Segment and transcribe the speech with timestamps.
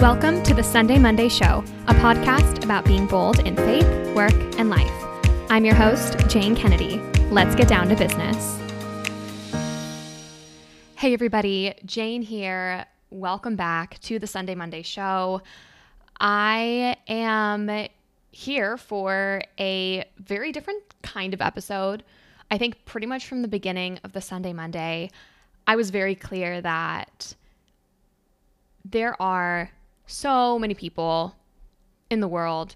[0.00, 4.70] Welcome to the Sunday Monday Show, a podcast about being bold in faith, work, and
[4.70, 4.92] life.
[5.50, 7.00] I'm your host, Jane Kennedy.
[7.32, 8.60] Let's get down to business.
[10.94, 12.86] Hey, everybody, Jane here.
[13.10, 15.42] Welcome back to the Sunday Monday Show.
[16.20, 17.88] I am
[18.30, 22.04] here for a very different kind of episode.
[22.52, 25.10] I think pretty much from the beginning of the Sunday Monday,
[25.66, 27.34] I was very clear that
[28.84, 29.72] there are
[30.08, 31.36] so many people
[32.10, 32.74] in the world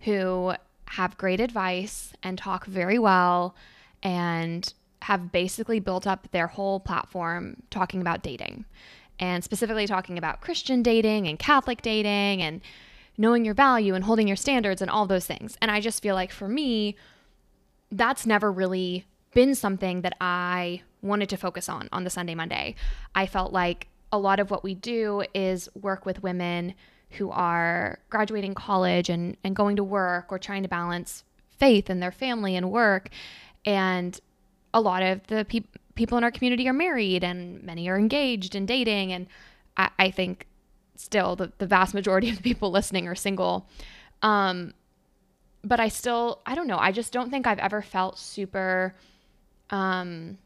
[0.00, 0.54] who
[0.86, 3.54] have great advice and talk very well
[4.02, 8.64] and have basically built up their whole platform talking about dating
[9.18, 12.60] and specifically talking about Christian dating and Catholic dating and
[13.18, 15.58] knowing your value and holding your standards and all those things.
[15.60, 16.96] And I just feel like for me,
[17.92, 22.74] that's never really been something that I wanted to focus on on the Sunday Monday.
[23.14, 26.74] I felt like a lot of what we do is work with women
[27.10, 31.24] who are graduating college and, and going to work or trying to balance
[31.58, 33.08] faith and their family and work.
[33.64, 34.18] And
[34.72, 38.54] a lot of the pe- people in our community are married and many are engaged
[38.54, 39.12] and dating.
[39.12, 39.26] And
[39.76, 40.46] I, I think
[40.96, 43.68] still the, the vast majority of the people listening are single.
[44.22, 44.74] Um,
[45.62, 48.94] but I still, I don't know, I just don't think I've ever felt super
[49.70, 50.38] um,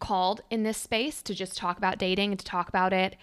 [0.00, 3.16] called in this space to just talk about dating and to talk about it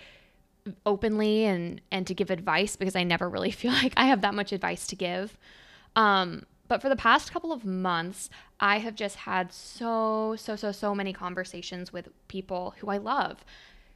[0.85, 4.33] openly and and to give advice because I never really feel like I have that
[4.33, 5.37] much advice to give.
[5.95, 10.71] Um, but for the past couple of months, I have just had so so so
[10.71, 13.43] so many conversations with people who I love,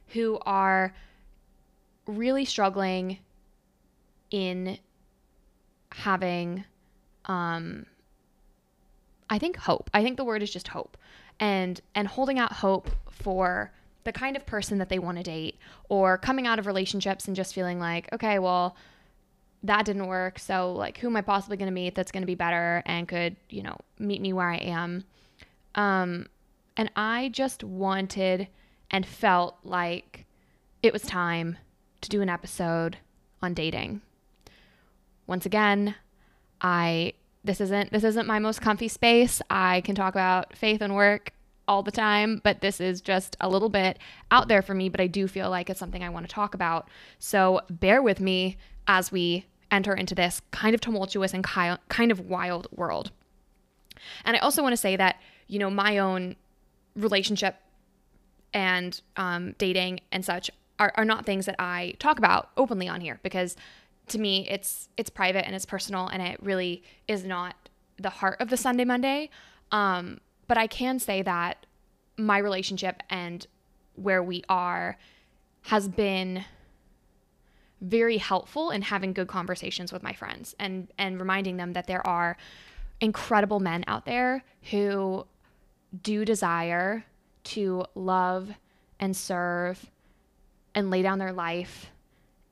[0.08, 0.94] who are
[2.06, 3.18] really struggling
[4.30, 4.78] in
[5.92, 6.64] having
[7.26, 7.86] um
[9.30, 9.88] I think hope.
[9.94, 10.96] I think the word is just hope
[11.42, 13.72] and and holding out hope for
[14.04, 17.36] the kind of person that they want to date or coming out of relationships and
[17.36, 18.76] just feeling like okay well
[19.64, 20.40] that didn't work.
[20.40, 23.06] So like who am i possibly going to meet that's going to be better and
[23.06, 25.04] could you know meet me where i am?
[25.74, 26.26] Um
[26.76, 28.48] and i just wanted
[28.90, 30.26] and felt like
[30.82, 31.58] it was time
[32.00, 32.98] to do an episode
[33.42, 34.00] on dating.
[35.26, 35.96] Once again
[36.60, 37.14] i
[37.44, 39.42] this isn't this isn't my most comfy space.
[39.50, 41.32] I can talk about faith and work
[41.72, 43.98] all the time, but this is just a little bit
[44.30, 46.54] out there for me, but I do feel like it's something I want to talk
[46.54, 46.86] about.
[47.18, 52.20] So bear with me as we enter into this kind of tumultuous and kind of
[52.20, 53.10] wild world.
[54.26, 55.16] And I also want to say that,
[55.48, 56.36] you know, my own
[56.94, 57.56] relationship
[58.52, 63.00] and um, dating and such are, are not things that I talk about openly on
[63.00, 63.56] here because
[64.08, 67.56] to me it's it's private and it's personal and it really is not
[67.96, 69.30] the heart of the Sunday Monday.
[69.70, 70.20] Um,
[70.52, 71.64] but I can say that
[72.18, 73.46] my relationship and
[73.94, 74.98] where we are
[75.62, 76.44] has been
[77.80, 82.06] very helpful in having good conversations with my friends and and reminding them that there
[82.06, 82.36] are
[83.00, 85.26] incredible men out there who
[86.02, 87.06] do desire
[87.44, 88.50] to love
[89.00, 89.90] and serve
[90.74, 91.90] and lay down their life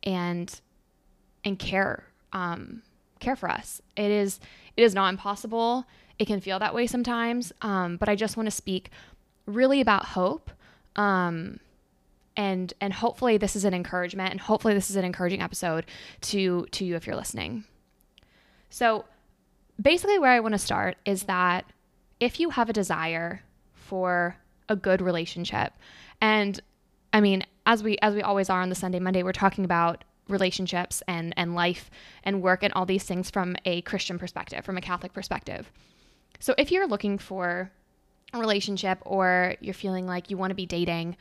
[0.05, 0.63] and
[1.45, 2.83] and care um,
[3.19, 3.83] care for us.
[3.95, 4.41] It is
[4.75, 5.85] it is not impossible.
[6.21, 8.91] It can feel that way sometimes, um, but I just want to speak
[9.47, 10.51] really about hope.
[10.95, 11.61] Um,
[12.37, 15.87] and and hopefully this is an encouragement and hopefully this is an encouraging episode
[16.21, 17.65] to to you if you're listening.
[18.69, 19.07] So
[19.81, 21.65] basically where I want to start is that
[22.21, 23.43] if you have a desire
[23.73, 24.37] for
[24.69, 25.73] a good relationship
[26.21, 26.61] and
[27.15, 30.05] I mean as we as we always are on the Sunday Monday we're talking about
[30.29, 31.91] relationships and and life
[32.25, 35.73] and work and all these things from a Christian perspective, from a Catholic perspective.
[36.41, 37.71] So if you're looking for
[38.33, 41.17] a relationship or you're feeling like you want to be dating,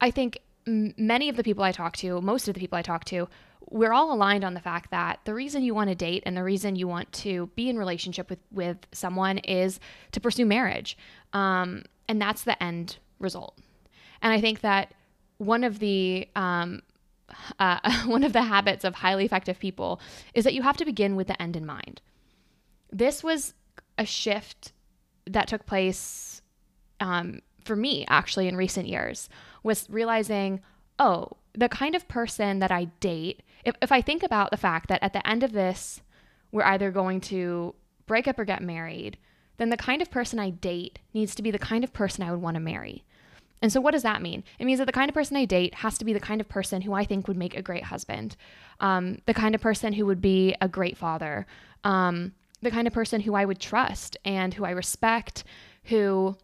[0.00, 3.04] I think many of the people I talk to, most of the people I talk
[3.06, 3.28] to,
[3.70, 6.42] we're all aligned on the fact that the reason you want to date and the
[6.42, 9.80] reason you want to be in relationship with with someone is
[10.12, 10.98] to pursue marriage,
[11.32, 13.58] um, and that's the end result.
[14.20, 14.92] And I think that
[15.38, 16.82] one of the um,
[17.58, 20.00] uh, one of the habits of highly effective people
[20.34, 22.00] is that you have to begin with the end in mind.
[22.92, 23.54] This was
[23.98, 24.72] a shift
[25.26, 26.42] that took place
[27.00, 29.28] um, for me actually in recent years
[29.62, 30.60] was realizing,
[30.98, 34.88] oh, the kind of person that I date, if, if I think about the fact
[34.88, 36.00] that at the end of this,
[36.50, 37.74] we're either going to
[38.06, 39.18] break up or get married,
[39.58, 42.30] then the kind of person I date needs to be the kind of person I
[42.30, 43.04] would want to marry.
[43.60, 44.42] And so, what does that mean?
[44.58, 46.48] It means that the kind of person I date has to be the kind of
[46.48, 48.34] person who I think would make a great husband,
[48.80, 51.46] um, the kind of person who would be a great father,
[51.84, 55.44] um, the kind of person who I would trust and who I respect,
[55.84, 56.36] who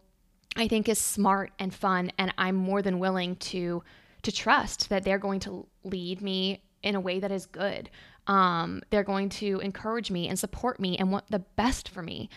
[0.55, 3.83] I think is smart and fun, and I'm more than willing to
[4.21, 7.89] to trust that they're going to lead me in a way that is good.
[8.27, 12.29] Um, they're going to encourage me and support me and want the best for me.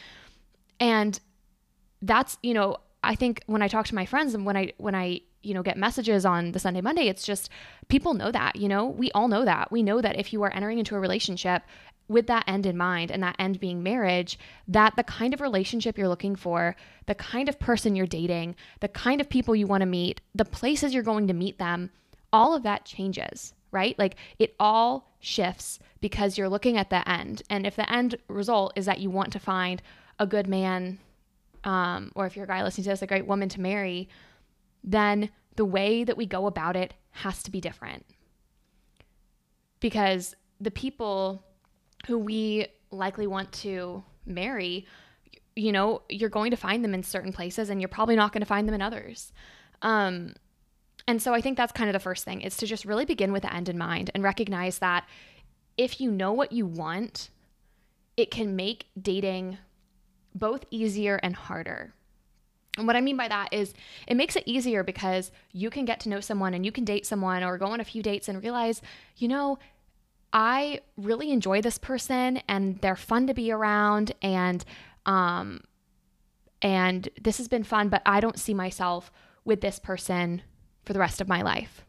[0.78, 1.18] And
[2.00, 4.94] that's, you know, I think when I talk to my friends and when I when
[4.94, 7.50] I, you know, get messages on the Sunday Monday, it's just
[7.88, 9.72] people know that, you know, we all know that.
[9.72, 11.62] We know that if you are entering into a relationship
[12.08, 14.38] with that end in mind and that end being marriage,
[14.68, 16.76] that the kind of relationship you're looking for,
[17.06, 20.44] the kind of person you're dating, the kind of people you want to meet, the
[20.44, 21.90] places you're going to meet them,
[22.32, 23.98] all of that changes, right?
[23.98, 27.42] Like it all shifts because you're looking at the end.
[27.48, 29.80] And if the end result is that you want to find
[30.18, 30.98] a good man,
[31.64, 34.08] um, or if you're a guy listening to this, a great woman to marry,
[34.84, 38.04] then the way that we go about it has to be different.
[39.80, 41.44] Because the people
[42.06, 44.86] who we likely want to marry,
[45.56, 48.40] you know, you're going to find them in certain places and you're probably not going
[48.40, 49.32] to find them in others.
[49.82, 50.34] Um,
[51.08, 53.32] and so I think that's kind of the first thing is to just really begin
[53.32, 55.06] with the end in mind and recognize that
[55.76, 57.30] if you know what you want,
[58.16, 59.58] it can make dating
[60.34, 61.94] both easier and harder.
[62.78, 63.74] And what I mean by that is
[64.06, 67.04] it makes it easier because you can get to know someone and you can date
[67.04, 68.80] someone or go on a few dates and realize,
[69.16, 69.58] you know,
[70.32, 74.64] I really enjoy this person and they're fun to be around and
[75.04, 75.60] um
[76.62, 79.10] and this has been fun, but I don't see myself
[79.44, 80.42] with this person
[80.84, 81.84] for the rest of my life.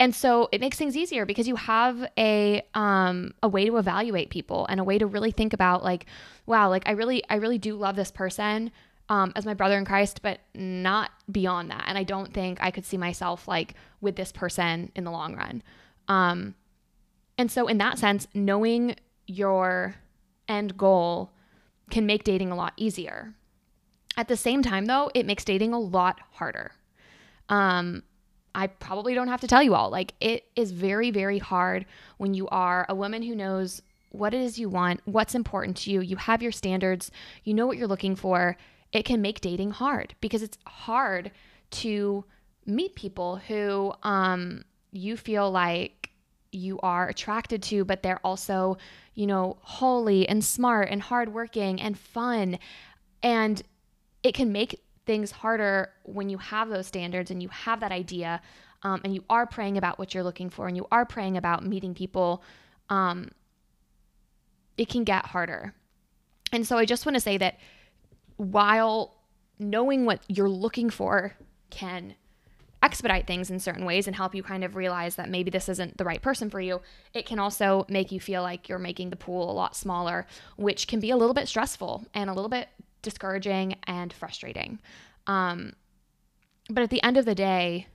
[0.00, 4.30] And so it makes things easier because you have a um, a way to evaluate
[4.30, 6.06] people and a way to really think about like,
[6.46, 8.72] wow, like I really I really do love this person
[9.08, 11.84] um, as my brother in Christ, but not beyond that.
[11.86, 15.36] And I don't think I could see myself like with this person in the long
[15.36, 15.62] run.
[16.08, 16.54] Um,
[17.36, 18.96] and so, in that sense, knowing
[19.26, 19.96] your
[20.48, 21.32] end goal
[21.90, 23.34] can make dating a lot easier.
[24.16, 26.72] At the same time, though, it makes dating a lot harder.
[27.48, 28.04] Um,
[28.54, 29.90] I probably don't have to tell you all.
[29.90, 31.86] Like, it is very, very hard
[32.18, 35.90] when you are a woman who knows what it is you want, what's important to
[35.90, 37.10] you, you have your standards,
[37.42, 38.56] you know what you're looking for.
[38.92, 41.32] It can make dating hard because it's hard
[41.72, 42.24] to
[42.64, 46.10] meet people who um, you feel like
[46.54, 48.78] you are attracted to, but they're also,
[49.14, 52.58] you know, holy and smart and hardworking and fun.
[53.22, 53.62] And
[54.22, 58.40] it can make things harder when you have those standards and you have that idea
[58.82, 61.64] um, and you are praying about what you're looking for and you are praying about
[61.64, 62.42] meeting people.
[62.88, 63.30] Um,
[64.76, 65.74] it can get harder.
[66.52, 67.58] And so I just want to say that
[68.36, 69.14] while
[69.58, 71.34] knowing what you're looking for
[71.70, 72.14] can
[72.84, 75.96] expedite things in certain ways and help you kind of realize that maybe this isn't
[75.96, 76.82] the right person for you,
[77.14, 80.26] it can also make you feel like you're making the pool a lot smaller,
[80.56, 82.68] which can be a little bit stressful and a little bit
[83.00, 84.78] discouraging and frustrating.
[85.26, 85.72] Um,
[86.68, 87.86] but at the end of the day,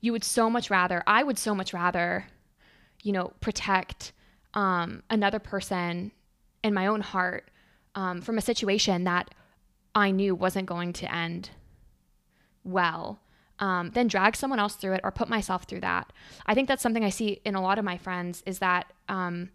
[0.00, 2.26] you would so much rather, I would so much rather,
[3.02, 4.12] you know, protect
[4.54, 6.10] um, another person
[6.64, 7.50] in my own heart
[7.94, 9.34] um, from a situation that
[9.94, 11.50] I knew wasn't going to end
[12.64, 13.20] well
[13.58, 16.12] um, then drag someone else through it or put myself through that.
[16.46, 19.50] I think that's something I see in a lot of my friends is that um,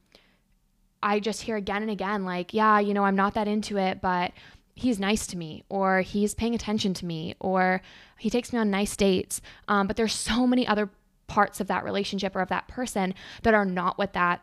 [1.03, 4.01] I just hear again and again, like, yeah, you know, I'm not that into it,
[4.01, 4.31] but
[4.75, 7.81] he's nice to me, or he's paying attention to me, or
[8.17, 9.41] he takes me on nice dates.
[9.67, 10.89] Um, but there's so many other
[11.27, 14.41] parts of that relationship or of that person that are not what that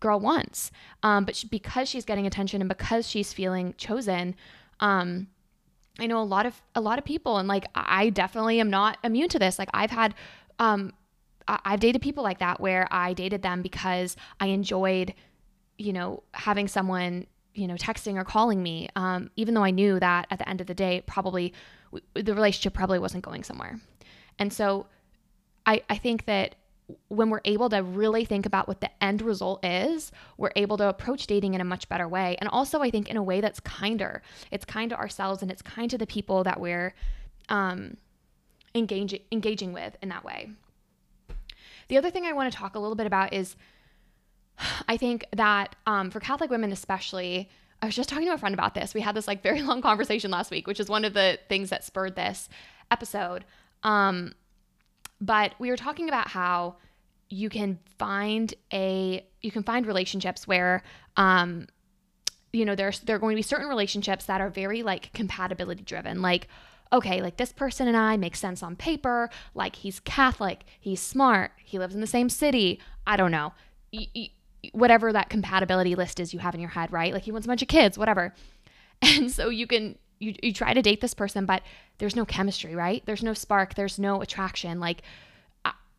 [0.00, 0.70] girl wants.
[1.02, 4.34] Um, but she, because she's getting attention and because she's feeling chosen,
[4.80, 5.28] um,
[5.98, 8.98] I know a lot of a lot of people and like I definitely am not
[9.04, 9.58] immune to this.
[9.58, 10.14] Like I've had
[10.58, 10.92] um
[11.46, 15.14] I've dated people like that where I dated them because I enjoyed
[15.78, 20.00] you know having someone you know texting or calling me um, even though I knew
[20.00, 21.52] that at the end of the day probably
[22.14, 23.80] the relationship probably wasn't going somewhere.
[24.38, 24.86] And so
[25.66, 26.56] I I think that
[27.08, 30.88] when we're able to really think about what the end result is, we're able to
[30.88, 32.36] approach dating in a much better way.
[32.40, 34.22] And also, I think in a way that's kinder.
[34.50, 36.94] It's kind to ourselves and it's kind to the people that we're
[37.48, 37.96] um,
[38.74, 40.50] engaging engaging with in that way.
[41.88, 43.56] The other thing I want to talk a little bit about is
[44.88, 47.48] I think that um, for Catholic women, especially,
[47.82, 48.94] I was just talking to a friend about this.
[48.94, 51.70] We had this like very long conversation last week, which is one of the things
[51.70, 52.48] that spurred this
[52.90, 53.44] episode.
[53.82, 54.34] Um,
[55.24, 56.76] but we were talking about how
[57.30, 60.82] you can find a you can find relationships where
[61.16, 61.66] um
[62.52, 65.82] you know there's there are going to be certain relationships that are very like compatibility
[65.82, 66.20] driven.
[66.22, 66.48] Like
[66.92, 69.30] okay like this person and i make sense on paper.
[69.54, 70.64] Like he's catholic.
[70.78, 71.52] He's smart.
[71.64, 72.80] He lives in the same city.
[73.06, 73.54] I don't know.
[73.92, 74.30] Y- y-
[74.72, 77.12] whatever that compatibility list is you have in your head right?
[77.14, 78.34] Like he wants a bunch of kids whatever.
[79.02, 81.62] And so you can you, you try to date this person, but
[81.98, 83.02] there's no chemistry, right?
[83.06, 84.80] There's no spark, there's no attraction.
[84.80, 85.02] Like,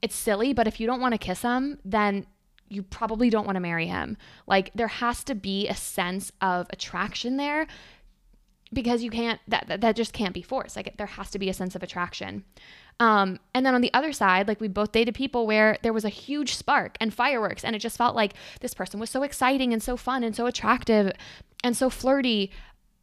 [0.02, 2.28] it's silly, but if you don't want to kiss him, then
[2.68, 4.18] you probably don't want to marry him.
[4.46, 7.66] Like, there has to be a sense of attraction there
[8.74, 10.76] because you can't, that, that, that just can't be forced.
[10.76, 12.44] Like, there has to be a sense of attraction.
[13.00, 16.06] Um, and then on the other side, like we both dated people where there was
[16.06, 19.74] a huge spark and fireworks, and it just felt like this person was so exciting
[19.74, 21.12] and so fun and so attractive
[21.64, 22.52] and so flirty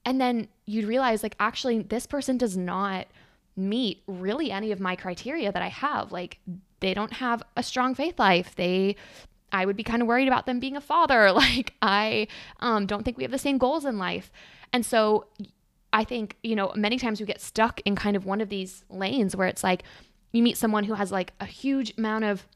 [0.04, 3.06] and then you'd realize like actually this person does not
[3.56, 6.12] meet really any of my criteria that I have.
[6.12, 6.38] Like
[6.80, 8.54] they don't have a strong faith life.
[8.56, 8.96] They
[9.52, 11.32] I would be kind of worried about them being a father.
[11.32, 12.28] Like I
[12.60, 14.30] um, don't think we have the same goals in life.
[14.72, 15.26] And so
[15.92, 18.84] I think, you know, many times we get stuck in kind of one of these
[18.88, 19.82] lanes where it's like
[20.32, 22.46] you meet someone who has like a huge amount of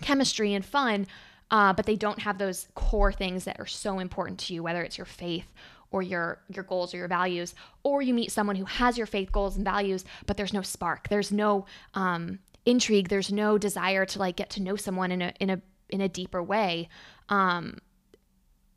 [0.00, 1.08] chemistry and fun,
[1.50, 4.82] uh, but they don't have those core things that are so important to you, whether
[4.82, 5.52] it's your faith
[5.90, 9.32] or your your goals or your values or you meet someone who has your faith
[9.32, 11.08] goals and values but there's no spark.
[11.08, 13.08] There's no um, intrigue.
[13.08, 16.08] There's no desire to like get to know someone in a in a in a
[16.08, 16.88] deeper way.
[17.28, 17.78] Um,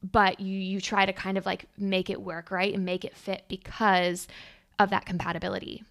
[0.03, 2.73] but you you try to kind of like make it work right?
[2.73, 4.27] And make it fit because
[4.79, 5.83] of that compatibility.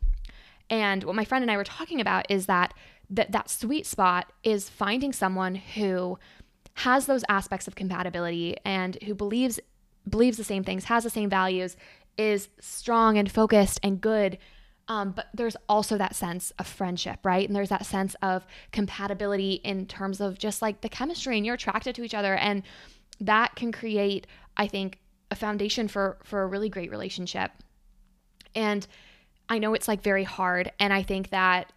[0.68, 2.74] And what my friend and I were talking about is that
[3.10, 6.18] that that sweet spot is finding someone who
[6.74, 9.60] has those aspects of compatibility and who believes
[10.08, 11.76] believes the same things, has the same values,
[12.16, 14.38] is strong and focused and good.
[14.88, 17.46] Um, but there's also that sense of friendship, right?
[17.46, 21.54] And there's that sense of compatibility in terms of just like the chemistry and you're
[21.54, 22.34] attracted to each other.
[22.34, 22.64] And
[23.20, 24.26] that can create,
[24.56, 24.98] I think,
[25.30, 27.52] a foundation for for a really great relationship.
[28.54, 28.84] And
[29.48, 30.72] I know it's like very hard.
[30.80, 31.72] And I think that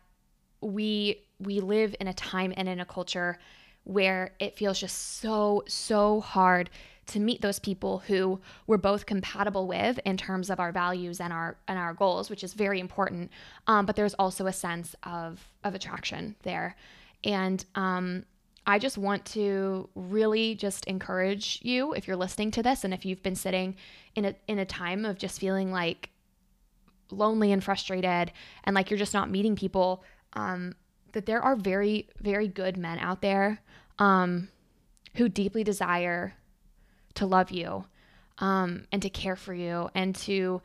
[0.61, 3.37] we we live in a time and in a culture
[3.83, 6.69] where it feels just so, so hard
[7.07, 11.33] to meet those people who we're both compatible with in terms of our values and
[11.33, 13.31] our and our goals, which is very important.
[13.67, 16.75] Um, but there's also a sense of of attraction there,
[17.23, 18.25] and um,
[18.65, 23.05] I just want to really just encourage you if you're listening to this and if
[23.05, 23.75] you've been sitting
[24.15, 26.09] in a in a time of just feeling like
[27.11, 28.31] lonely and frustrated
[28.63, 30.73] and like you're just not meeting people um,
[31.11, 33.59] that there are very very good men out there
[33.99, 34.47] um,
[35.15, 36.33] who deeply desire
[37.15, 37.85] to love you
[38.39, 40.61] um, and to care for you and to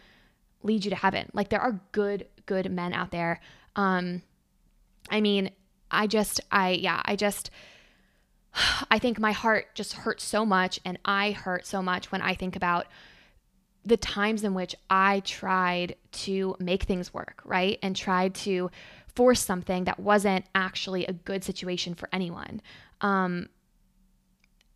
[0.62, 1.28] lead you to heaven.
[1.33, 3.40] Like there are good, good men out there.
[3.76, 4.23] Um,
[5.11, 5.50] I mean,
[5.90, 7.50] I just, I, yeah, I just,
[8.90, 12.35] I think my heart just hurts so much and I hurt so much when I
[12.35, 12.87] think about
[13.85, 17.78] the times in which I tried to make things work, right?
[17.83, 18.71] And tried to
[19.14, 22.61] force something that wasn't actually a good situation for anyone.
[23.00, 23.49] Um,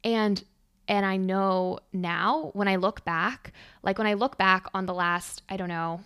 [0.03, 0.43] and
[0.89, 4.95] and I know now when I look back, like when I look back on the
[4.95, 6.01] last, I don't know,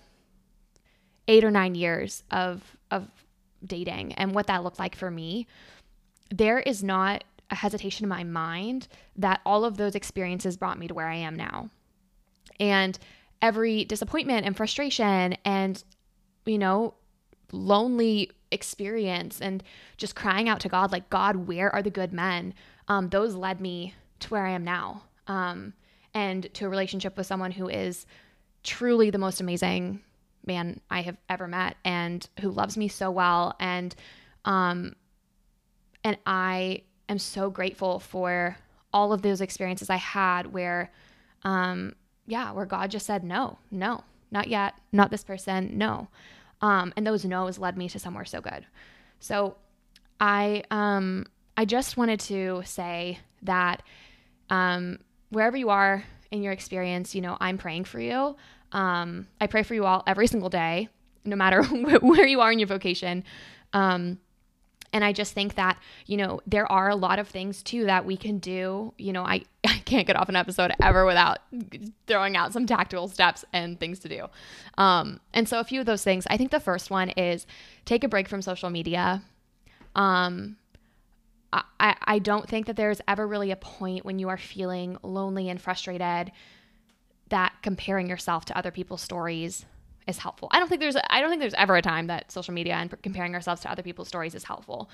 [1.28, 3.08] eight or nine years of of
[3.64, 5.46] dating and what that looked like for me,
[6.30, 10.88] there is not a hesitation in my mind that all of those experiences brought me
[10.88, 11.70] to where I am now.
[12.58, 12.98] And
[13.40, 15.82] every disappointment and frustration and,
[16.44, 16.94] you know,
[17.52, 19.62] lonely experience and
[19.96, 22.54] just crying out to God, like, God, where are the good men?
[22.88, 25.72] Um, those led me to where I am now um,
[26.14, 28.06] and to a relationship with someone who is
[28.62, 30.00] truly the most amazing
[30.44, 33.54] man I have ever met and who loves me so well.
[33.58, 33.94] And,
[34.44, 34.94] um,
[36.04, 38.56] and I am so grateful for
[38.92, 40.90] all of those experiences I had where,
[41.42, 41.94] um,
[42.26, 46.08] yeah, where God just said, no, no, not yet, not this person, no.
[46.60, 48.64] Um, and those no's led me to somewhere so good.
[49.20, 49.56] So
[50.20, 53.82] I, um, I just wanted to say that
[54.50, 54.98] um,
[55.30, 58.36] wherever you are in your experience, you know, I'm praying for you.
[58.72, 60.88] Um, I pray for you all every single day,
[61.24, 61.62] no matter
[62.00, 63.24] where you are in your vocation.
[63.72, 64.18] Um,
[64.92, 68.06] and I just think that, you know, there are a lot of things too that
[68.06, 68.94] we can do.
[68.98, 71.38] You know, I, I can't get off an episode ever without
[72.06, 74.26] throwing out some tactical steps and things to do.
[74.78, 77.46] Um, and so a few of those things, I think the first one is
[77.84, 79.22] take a break from social media.
[79.94, 80.56] Um,
[81.80, 85.48] I, I don't think that there's ever really a point when you are feeling lonely
[85.48, 86.32] and frustrated
[87.28, 89.64] that comparing yourself to other people's stories
[90.06, 90.48] is helpful.
[90.52, 92.94] I don't think there's I don't think there's ever a time that social media and
[93.02, 94.88] comparing ourselves to other people's stories is helpful.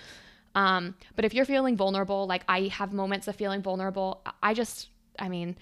[0.54, 4.88] Um, but if you're feeling vulnerable, like I have moments of feeling vulnerable, I just
[5.18, 5.56] I mean,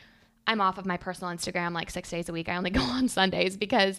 [0.47, 2.49] I'm off of my personal Instagram like 6 days a week.
[2.49, 3.99] I only go on Sundays because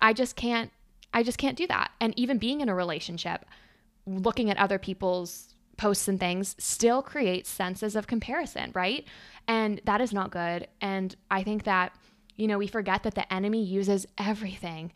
[0.00, 0.70] I just can't
[1.14, 1.90] I just can't do that.
[2.00, 3.44] And even being in a relationship,
[4.06, 5.51] looking at other people's
[5.82, 9.04] posts and things still creates senses of comparison, right?
[9.48, 10.60] And that is not good.
[10.80, 11.88] And I think that
[12.36, 14.92] you know, we forget that the enemy uses everything.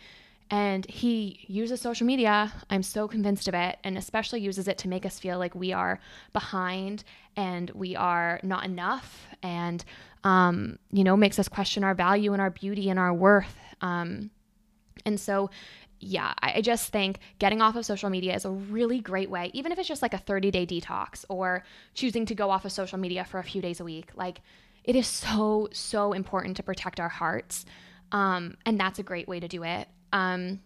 [0.50, 4.88] And he uses social media, I'm so convinced of it, and especially uses it to
[4.88, 5.98] make us feel like we are
[6.32, 7.02] behind
[7.36, 9.84] and we are not enough, and,
[10.24, 13.56] um, you know, makes us question our value and our beauty and our worth.
[13.80, 14.30] Um,
[15.04, 15.50] and so,
[15.98, 19.72] yeah, I just think getting off of social media is a really great way, even
[19.72, 22.98] if it's just like a 30 day detox or choosing to go off of social
[22.98, 24.10] media for a few days a week.
[24.14, 24.40] Like,
[24.84, 27.64] it is so, so important to protect our hearts.
[28.12, 29.88] Um, and that's a great way to do it.
[30.12, 30.60] Um,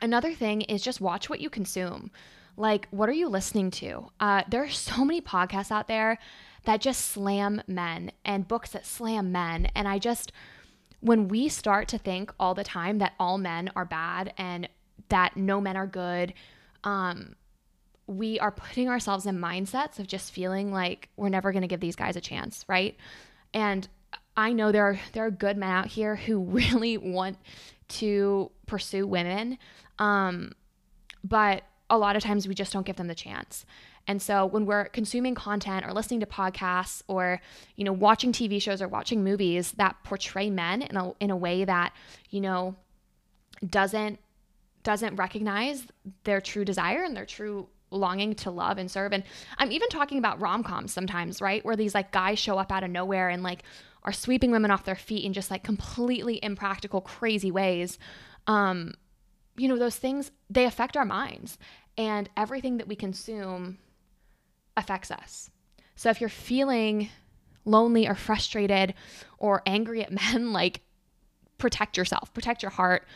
[0.00, 2.10] another thing is just watch what you consume.
[2.56, 4.10] Like, what are you listening to?
[4.18, 6.18] Uh, there are so many podcasts out there
[6.64, 9.68] that just slam men and books that slam men.
[9.74, 10.32] And I just,
[11.04, 14.66] when we start to think all the time that all men are bad and
[15.10, 16.32] that no men are good,
[16.82, 17.36] um,
[18.06, 21.80] we are putting ourselves in mindsets of just feeling like we're never going to give
[21.80, 22.96] these guys a chance, right?
[23.52, 23.86] And
[24.34, 27.36] I know there are there are good men out here who really want
[27.88, 29.58] to pursue women.
[29.98, 30.52] Um,
[31.22, 33.64] but a lot of times we just don't give them the chance.
[34.06, 37.40] And so when we're consuming content or listening to podcasts or
[37.76, 41.36] you know watching TV shows or watching movies that portray men in a in a
[41.36, 41.92] way that,
[42.30, 42.76] you know,
[43.68, 44.18] doesn't
[44.82, 45.86] doesn't recognize
[46.24, 49.12] their true desire and their true longing to love and serve.
[49.12, 49.24] And
[49.56, 51.64] I'm even talking about rom-coms sometimes, right?
[51.64, 53.62] Where these like guys show up out of nowhere and like
[54.02, 57.98] are sweeping women off their feet in just like completely impractical, crazy ways.
[58.46, 58.94] Um,
[59.56, 61.58] you know, those things, they affect our minds.
[61.96, 63.78] And everything that we consume
[64.76, 65.50] affects us.
[65.96, 67.08] So if you're feeling
[67.64, 68.94] lonely or frustrated
[69.38, 70.80] or angry at men, like
[71.58, 73.06] protect yourself, protect your heart.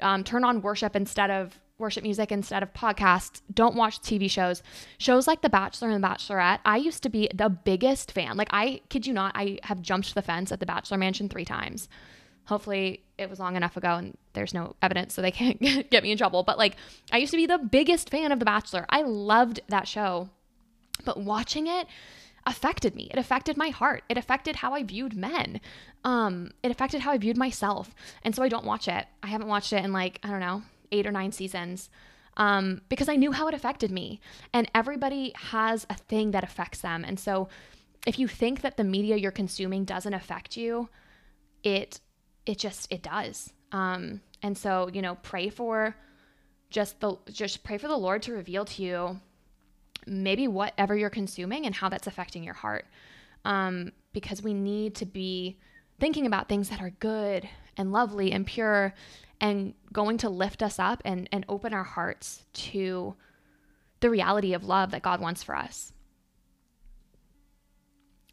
[0.00, 3.40] Um, turn on worship instead of worship music instead of podcasts.
[3.52, 4.62] Don't watch TV shows.
[4.98, 6.60] Shows like The Bachelor and The Bachelorette.
[6.64, 8.36] I used to be the biggest fan.
[8.36, 11.44] Like, I kid you not, I have jumped the fence at the Bachelor Mansion three
[11.44, 11.88] times.
[12.46, 15.60] Hopefully, it was long enough ago and there's no evidence, so they can't
[15.90, 16.42] get me in trouble.
[16.42, 16.76] But like,
[17.12, 18.86] I used to be the biggest fan of The Bachelor.
[18.88, 20.28] I loved that show.
[21.04, 21.86] But watching it,
[22.46, 23.08] affected me.
[23.10, 24.04] It affected my heart.
[24.08, 25.60] It affected how I viewed men.
[26.04, 27.94] Um, it affected how I viewed myself.
[28.22, 29.06] And so I don't watch it.
[29.22, 31.88] I haven't watched it in like, I don't know, eight or nine seasons
[32.36, 34.20] um, because I knew how it affected me.
[34.52, 37.04] And everybody has a thing that affects them.
[37.04, 37.48] And so
[38.06, 40.88] if you think that the media you're consuming doesn't affect you,
[41.62, 42.00] it
[42.46, 43.52] it just it does.
[43.72, 45.96] Um, and so you know, pray for
[46.70, 49.20] just the just pray for the Lord to reveal to you
[50.06, 52.86] maybe whatever you're consuming and how that's affecting your heart.
[53.44, 55.58] Um, because we need to be
[55.98, 58.94] thinking about things that are good and lovely and pure
[59.40, 63.14] and going to lift us up and, and open our hearts to
[64.00, 65.92] the reality of love that God wants for us.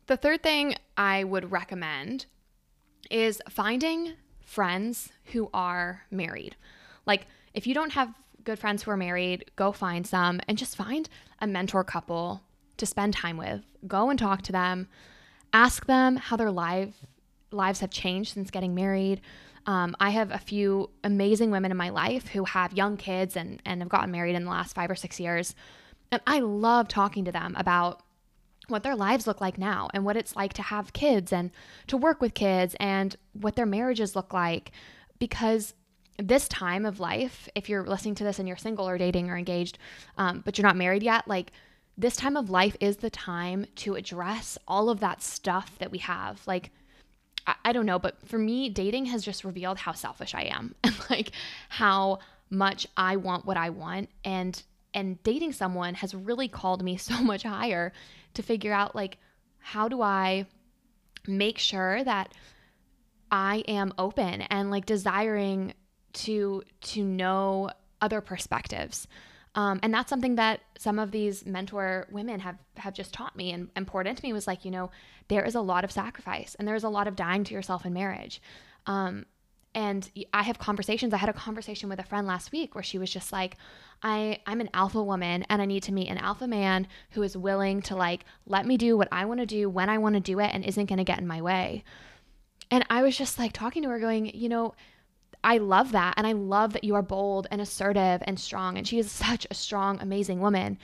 [0.07, 2.25] The third thing I would recommend
[3.11, 6.55] is finding friends who are married.
[7.05, 10.75] Like, if you don't have good friends who are married, go find some and just
[10.75, 11.07] find
[11.39, 12.41] a mentor couple
[12.77, 13.61] to spend time with.
[13.87, 14.87] Go and talk to them.
[15.53, 16.95] Ask them how their life,
[17.51, 19.21] lives have changed since getting married.
[19.65, 23.61] Um, I have a few amazing women in my life who have young kids and,
[23.65, 25.53] and have gotten married in the last five or six years.
[26.11, 28.01] And I love talking to them about
[28.71, 31.51] what their lives look like now and what it's like to have kids and
[31.87, 34.71] to work with kids and what their marriages look like.
[35.19, 35.73] Because
[36.17, 39.37] this time of life, if you're listening to this and you're single or dating or
[39.37, 39.77] engaged,
[40.17, 41.51] um, but you're not married yet, like
[41.97, 45.99] this time of life is the time to address all of that stuff that we
[45.99, 46.41] have.
[46.47, 46.71] Like,
[47.45, 50.75] I, I don't know, but for me, dating has just revealed how selfish I am
[50.83, 51.31] and like
[51.69, 54.09] how much I want what I want.
[54.23, 54.61] And
[54.93, 57.93] and dating someone has really called me so much higher
[58.33, 59.17] to figure out like
[59.59, 60.45] how do I
[61.27, 62.33] make sure that
[63.31, 65.73] I am open and like desiring
[66.13, 69.07] to to know other perspectives.
[69.53, 73.51] Um, and that's something that some of these mentor women have have just taught me
[73.51, 74.91] and, and poured into me was like, you know,
[75.27, 77.93] there is a lot of sacrifice and there's a lot of dying to yourself in
[77.93, 78.41] marriage.
[78.85, 79.25] Um,
[79.73, 81.13] and I have conversations.
[81.13, 83.55] I had a conversation with a friend last week where she was just like,
[84.03, 87.37] I, I'm an alpha woman and I need to meet an alpha man who is
[87.37, 90.19] willing to like let me do what I want to do when I want to
[90.19, 91.83] do it and isn't going to get in my way.
[92.69, 94.73] And I was just like talking to her, going, you know,
[95.43, 96.15] I love that.
[96.17, 98.77] And I love that you are bold and assertive and strong.
[98.77, 100.77] And she is such a strong, amazing woman.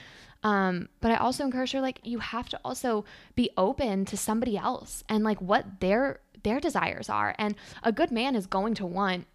[0.44, 4.58] Um, but I also encourage her, like, you have to also be open to somebody
[4.58, 7.36] else and like what their their desires are.
[7.38, 9.28] And a good man is going to want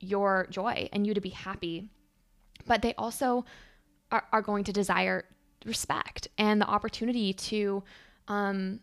[0.00, 1.88] your joy and you to be happy.
[2.66, 3.46] But they also
[4.12, 5.24] are, are going to desire
[5.64, 7.82] respect and the opportunity to
[8.28, 8.78] um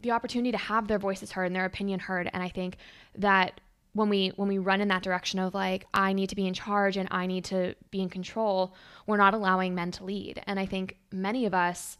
[0.00, 2.28] the opportunity to have their voices heard and their opinion heard.
[2.32, 2.76] And I think
[3.16, 3.60] that
[3.92, 6.54] when we when we run in that direction of like I need to be in
[6.54, 8.74] charge and I need to be in control,
[9.06, 10.42] we're not allowing men to lead.
[10.46, 11.96] And I think many of us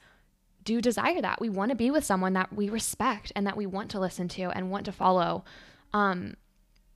[0.67, 1.41] do desire that.
[1.41, 4.29] We want to be with someone that we respect and that we want to listen
[4.29, 5.45] to and want to follow.
[5.95, 6.35] Um,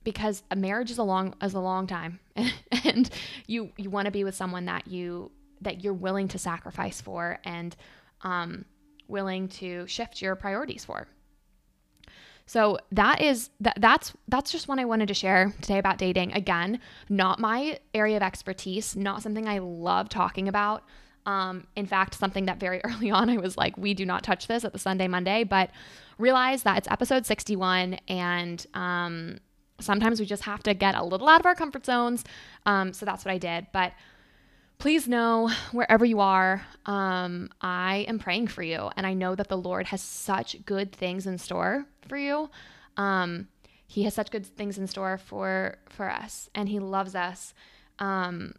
[0.03, 2.19] because a marriage is a long is a long time
[2.83, 3.09] and
[3.47, 5.31] you you want to be with someone that you
[5.61, 7.75] that you're willing to sacrifice for and
[8.21, 8.65] um,
[9.07, 11.07] willing to shift your priorities for.
[12.47, 16.33] So that is that that's that's just one I wanted to share today about dating.
[16.33, 16.79] Again,
[17.09, 20.83] not my area of expertise, not something I love talking about.
[21.25, 24.47] Um, in fact, something that very early on I was like, we do not touch
[24.47, 25.69] this at the Sunday Monday, but
[26.17, 29.37] realize that it's episode 61 and um,
[29.79, 32.23] sometimes we just have to get a little out of our comfort zones.
[32.65, 33.67] Um, so that's what I did.
[33.73, 33.93] But
[34.77, 38.89] please know wherever you are, um, I am praying for you.
[38.95, 42.49] And I know that the Lord has such good things in store for you.
[42.97, 43.47] Um,
[43.91, 47.53] he has such good things in store for for us, and He loves us,
[47.99, 48.53] um,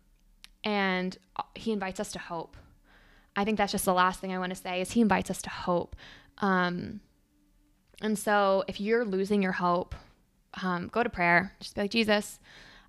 [0.65, 1.17] and
[1.55, 2.57] He invites us to hope.
[3.35, 5.43] I think that's just the last thing I want to say is He invites us
[5.43, 5.97] to hope.
[6.39, 7.01] Um,
[8.01, 9.95] and so, if you're losing your hope,
[10.63, 11.53] um, go to prayer.
[11.61, 12.39] Just be like, Jesus,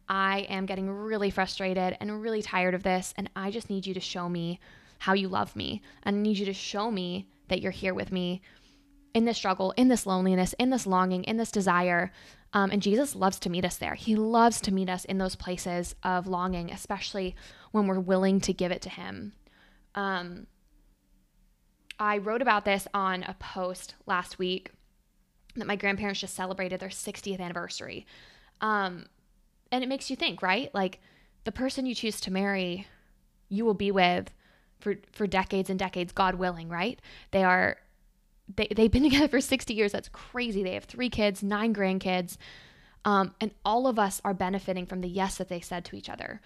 [0.09, 3.13] I am getting really frustrated and really tired of this.
[3.17, 4.59] And I just need you to show me
[4.99, 5.81] how you love me.
[6.03, 8.41] And I need you to show me that you're here with me
[9.13, 12.11] in this struggle, in this loneliness, in this longing, in this desire.
[12.53, 13.95] Um, and Jesus loves to meet us there.
[13.95, 17.35] He loves to meet us in those places of longing, especially
[17.73, 19.33] when we're willing to give it to Him.
[19.95, 20.47] Um,
[21.99, 24.71] I wrote about this on a post last week
[25.55, 28.05] that my grandparents just celebrated their 60th anniversary.
[28.61, 29.07] Um,
[29.71, 30.73] and it makes you think, right?
[30.73, 30.99] Like
[31.43, 32.87] the person you choose to marry,
[33.49, 34.31] you will be with
[34.79, 36.99] for for decades and decades, God willing, right?
[37.31, 37.77] They are
[38.55, 39.91] they they've been together for 60 years.
[39.91, 40.63] That's crazy.
[40.63, 42.37] They have three kids, nine grandkids.
[43.05, 46.09] Um, and all of us are benefiting from the yes that they said to each
[46.09, 46.39] other.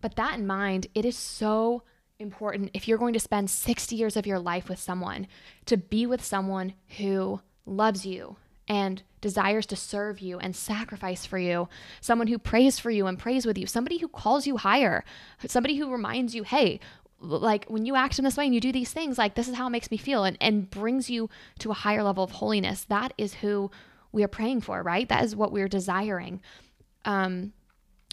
[0.00, 1.82] But that in mind, it is so
[2.18, 5.26] important if you're going to spend 60 years of your life with someone
[5.66, 8.36] to be with someone who loves you
[8.68, 11.68] and desires to serve you and sacrifice for you,
[12.00, 15.04] someone who prays for you and prays with you, somebody who calls you higher,
[15.46, 16.78] somebody who reminds you, hey,
[17.20, 19.54] like when you act in this way and you do these things, like this is
[19.54, 22.84] how it makes me feel and, and brings you to a higher level of holiness.
[22.84, 23.70] That is who
[24.12, 25.08] we are praying for, right?
[25.08, 26.40] That is what we're desiring.
[27.04, 27.52] Um,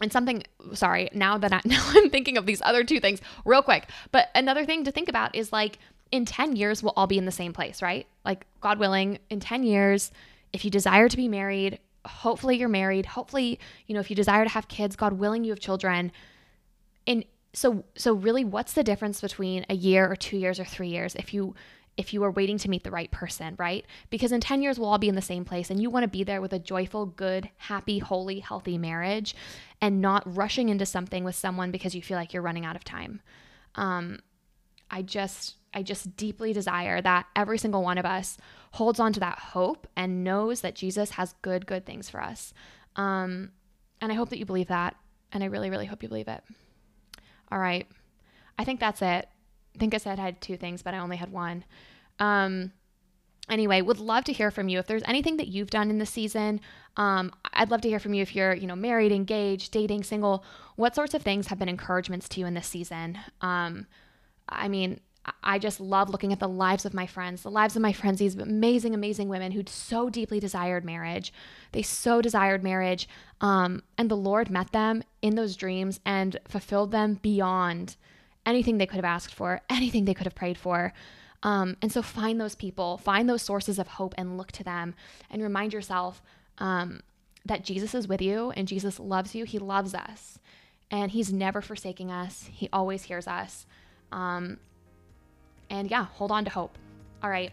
[0.01, 3.61] and something sorry now that I, now i'm thinking of these other two things real
[3.61, 5.79] quick but another thing to think about is like
[6.11, 8.07] in 10 years, we'll all be in the same place, right?
[8.25, 10.11] Like, God willing, in 10 years,
[10.53, 13.05] if you desire to be married, hopefully you're married.
[13.05, 16.11] Hopefully, you know, if you desire to have kids, God willing, you have children.
[17.05, 20.89] And so, so really, what's the difference between a year or two years or three
[20.89, 21.55] years if you
[21.97, 23.85] if you are waiting to meet the right person, right?
[24.09, 26.07] Because in 10 years, we'll all be in the same place and you want to
[26.07, 29.35] be there with a joyful, good, happy, holy, healthy marriage
[29.81, 32.83] and not rushing into something with someone because you feel like you're running out of
[32.83, 33.21] time.
[33.75, 34.19] Um,
[34.89, 38.37] I just, I just deeply desire that every single one of us
[38.73, 42.53] holds on to that hope and knows that Jesus has good, good things for us.
[42.95, 43.51] Um,
[44.01, 44.95] and I hope that you believe that.
[45.31, 46.43] And I really, really hope you believe it.
[47.51, 47.87] All right.
[48.57, 49.27] I think that's it.
[49.77, 51.63] Think I said I had two things, but I only had one.
[52.19, 52.71] Um,
[53.49, 54.79] anyway, would love to hear from you.
[54.79, 56.59] If there's anything that you've done in the season,
[56.95, 60.43] um, I'd love to hear from you if you're, you know, married, engaged, dating, single.
[60.75, 63.19] What sorts of things have been encouragements to you in this season?
[63.41, 63.87] Um,
[64.49, 64.99] I mean,
[65.43, 68.19] I just love looking at the lives of my friends, the lives of my friends,
[68.19, 71.33] these amazing, amazing women who so deeply desired marriage.
[71.73, 73.09] They so desired marriage.
[73.41, 77.97] Um, and the Lord met them in those dreams and fulfilled them beyond
[78.47, 80.93] anything they could have asked for, anything they could have prayed for.
[81.43, 84.95] Um, and so find those people, find those sources of hope and look to them
[85.29, 86.23] and remind yourself
[86.57, 87.01] um,
[87.45, 89.45] that Jesus is with you and Jesus loves you.
[89.45, 90.39] He loves us
[90.89, 93.67] and He's never forsaking us, He always hears us.
[94.11, 94.57] Um,
[95.69, 96.77] and yeah, hold on to hope.
[97.21, 97.51] All right.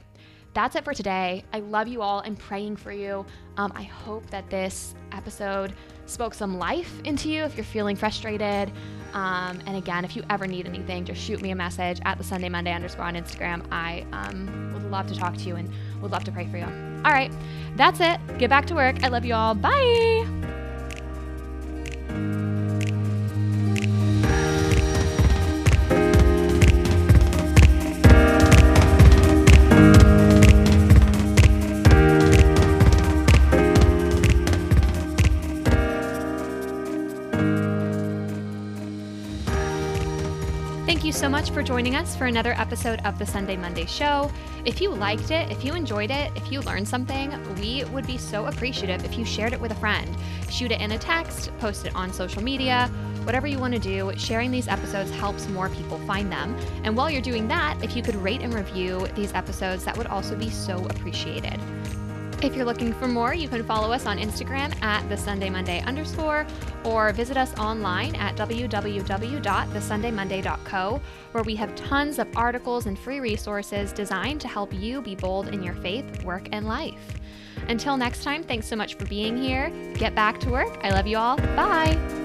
[0.54, 1.42] That's it for today.
[1.52, 2.22] I love you all.
[2.24, 3.26] I'm praying for you.
[3.56, 5.74] Um, I hope that this episode
[6.06, 8.70] spoke some life into you if you're feeling frustrated.
[9.12, 12.24] Um, and again, if you ever need anything, just shoot me a message at the
[12.24, 13.64] Sunday Monday underscore on Instagram.
[13.70, 15.70] I um, would love to talk to you and
[16.02, 16.64] would love to pray for you.
[17.04, 17.32] All right,
[17.76, 18.18] that's it.
[18.38, 19.02] Get back to work.
[19.04, 19.54] I love you all.
[19.54, 20.43] Bye.
[41.44, 44.30] Much for joining us for another episode of the Sunday Monday Show.
[44.64, 48.16] If you liked it, if you enjoyed it, if you learned something, we would be
[48.16, 50.08] so appreciative if you shared it with a friend.
[50.48, 52.86] Shoot it in a text, post it on social media,
[53.24, 54.10] whatever you want to do.
[54.16, 56.56] Sharing these episodes helps more people find them.
[56.82, 60.06] And while you're doing that, if you could rate and review these episodes, that would
[60.06, 61.60] also be so appreciated.
[62.42, 65.80] If you're looking for more, you can follow us on Instagram at the Sunday Monday
[65.82, 66.46] underscore
[66.84, 71.00] or visit us online at www.thesundaymonday.co,
[71.32, 75.48] where we have tons of articles and free resources designed to help you be bold
[75.48, 77.20] in your faith, work, and life.
[77.68, 79.70] Until next time, thanks so much for being here.
[79.94, 80.78] Get back to work.
[80.82, 81.36] I love you all.
[81.36, 82.23] Bye.